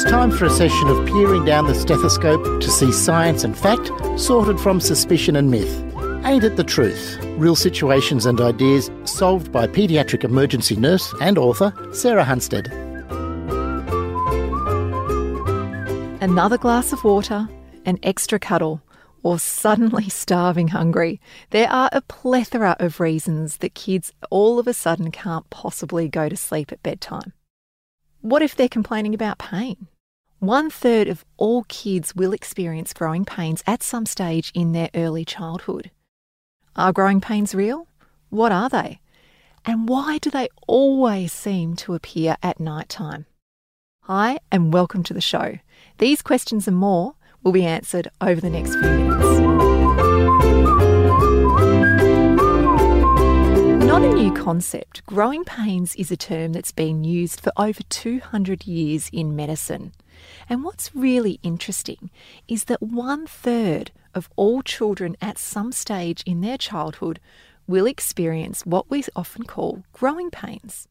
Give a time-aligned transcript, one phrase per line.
[0.00, 3.90] It's time for a session of peering down the stethoscope to see science and fact
[4.18, 5.84] sorted from suspicion and myth.
[6.24, 7.18] Ain't it the truth?
[7.36, 12.72] Real situations and ideas solved by paediatric emergency nurse and author Sarah Hunstead.
[16.22, 17.46] Another glass of water,
[17.84, 18.80] an extra cuddle,
[19.22, 21.20] or suddenly starving hungry.
[21.50, 26.30] There are a plethora of reasons that kids all of a sudden can't possibly go
[26.30, 27.34] to sleep at bedtime.
[28.22, 29.88] What if they're complaining about pain?
[30.40, 35.22] One third of all kids will experience growing pains at some stage in their early
[35.22, 35.90] childhood.
[36.74, 37.88] Are growing pains real?
[38.30, 39.00] What are they?
[39.66, 43.26] And why do they always seem to appear at night time?
[44.04, 45.58] Hi, and welcome to the show.
[45.98, 49.40] These questions and more will be answered over the next few minutes.
[53.84, 58.66] Not a new concept, growing pains is a term that's been used for over 200
[58.66, 59.92] years in medicine.
[60.48, 62.10] And what's really interesting
[62.48, 67.20] is that one third of all children at some stage in their childhood
[67.66, 70.88] will experience what we often call growing pains.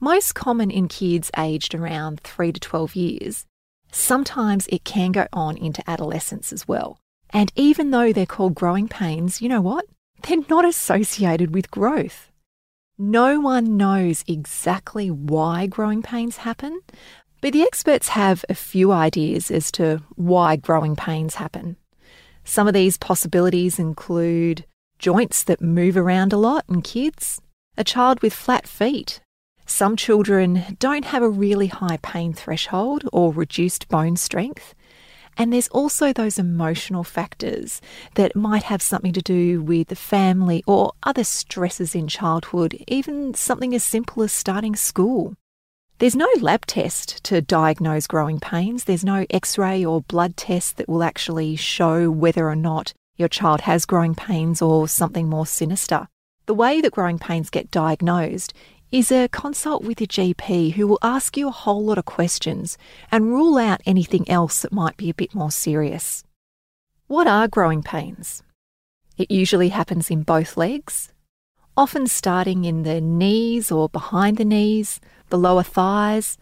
[0.00, 3.46] Most common in kids aged around 3 to 12 years,
[3.90, 6.98] sometimes it can go on into adolescence as well.
[7.30, 9.86] And even though they're called growing pains, you know what?
[10.22, 12.30] They're not associated with growth.
[12.98, 16.80] No one knows exactly why growing pains happen,
[17.42, 21.76] but the experts have a few ideas as to why growing pains happen.
[22.44, 24.64] Some of these possibilities include
[24.98, 27.42] joints that move around a lot in kids,
[27.76, 29.20] a child with flat feet,
[29.66, 34.74] some children don't have a really high pain threshold or reduced bone strength.
[35.38, 37.80] And there's also those emotional factors
[38.16, 43.32] that might have something to do with the family or other stresses in childhood, even
[43.32, 45.34] something as simple as starting school.
[46.02, 48.82] There's no lab test to diagnose growing pains.
[48.82, 53.28] There's no x ray or blood test that will actually show whether or not your
[53.28, 56.08] child has growing pains or something more sinister.
[56.46, 58.52] The way that growing pains get diagnosed
[58.90, 62.76] is a consult with your GP who will ask you a whole lot of questions
[63.12, 66.24] and rule out anything else that might be a bit more serious.
[67.06, 68.42] What are growing pains?
[69.16, 71.11] It usually happens in both legs,
[71.76, 76.36] often starting in the knees or behind the knees, the lower thighs,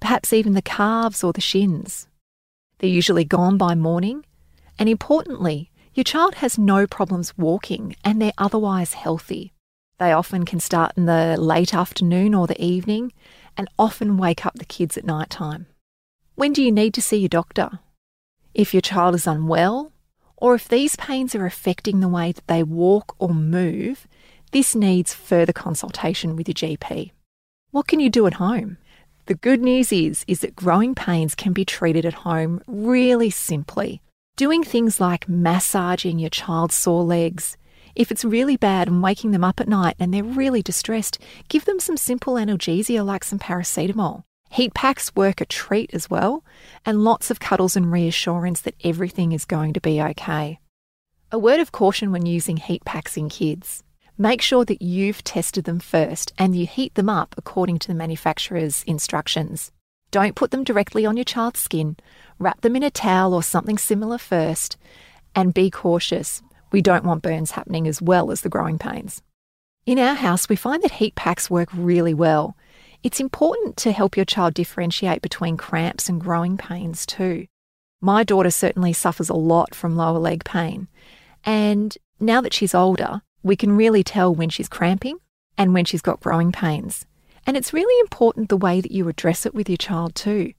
[0.00, 2.08] perhaps even the calves or the shins.
[2.78, 4.24] They're usually gone by morning,
[4.78, 9.54] and importantly, your child has no problems walking and they're otherwise healthy.
[9.98, 13.12] They often can start in the late afternoon or the evening
[13.56, 15.66] and often wake up the kids at night time.
[16.34, 17.78] When do you need to see your doctor?
[18.52, 19.92] If your child is unwell,
[20.36, 24.06] or if these pains are affecting the way that they walk or move,
[24.52, 27.12] this needs further consultation with your GP.
[27.70, 28.78] What can you do at home?
[29.26, 34.00] The good news is is that growing pains can be treated at home really simply.
[34.36, 37.56] Doing things like massaging your child's sore legs,
[37.96, 41.18] if it's really bad and waking them up at night and they're really distressed,
[41.48, 44.24] give them some simple analgesia like some paracetamol.
[44.50, 46.44] Heat packs work a treat as well,
[46.84, 50.60] and lots of cuddles and reassurance that everything is going to be okay.
[51.32, 53.82] A word of caution when using heat packs in kids.
[54.18, 57.94] Make sure that you've tested them first and you heat them up according to the
[57.94, 59.72] manufacturer's instructions.
[60.10, 61.96] Don't put them directly on your child's skin.
[62.38, 64.76] Wrap them in a towel or something similar first,
[65.34, 69.22] and be cautious we don't want burns happening as well as the growing pains.
[69.86, 72.56] In our house, we find that heat packs work really well.
[73.02, 77.46] It's important to help your child differentiate between cramps and growing pains too.
[78.00, 80.88] My daughter certainly suffers a lot from lower leg pain.
[81.44, 85.18] And now that she's older, we can really tell when she's cramping
[85.56, 87.06] and when she's got growing pains.
[87.46, 90.52] And it's really important the way that you address it with your child too.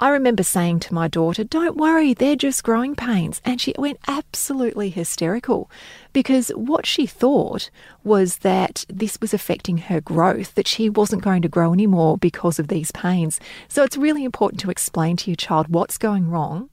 [0.00, 3.40] I remember saying to my daughter, Don't worry, they're just growing pains.
[3.44, 5.70] And she went absolutely hysterical
[6.12, 7.70] because what she thought
[8.02, 12.58] was that this was affecting her growth, that she wasn't going to grow anymore because
[12.58, 13.38] of these pains.
[13.68, 16.68] So it's really important to explain to your child what's going wrong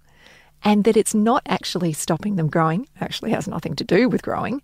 [0.64, 4.62] and that it's not actually stopping them growing, actually has nothing to do with growing,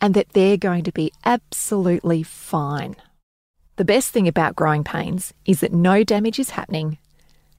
[0.00, 2.96] and that they're going to be absolutely fine.
[3.76, 6.98] The best thing about growing pains is that no damage is happening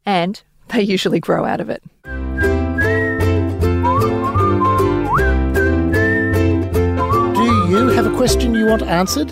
[0.06, 1.82] and they usually grow out of it.
[2.04, 2.12] Do
[7.70, 9.32] you have a question you want answered?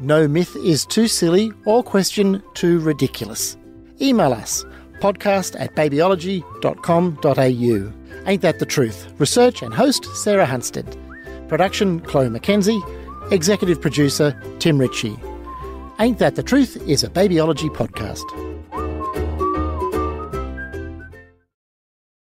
[0.00, 3.56] No myth is too silly or question too ridiculous.
[4.00, 4.64] Email us
[5.00, 7.92] podcast at babyology.com.au.
[8.26, 9.12] Ain't that the truth?
[9.18, 10.98] Research and host Sarah Hunstead.
[11.48, 12.82] Production Chloe McKenzie.
[13.32, 15.16] Executive producer Tim Ritchie.
[15.98, 18.53] Ain't That the Truth is a Babyology podcast.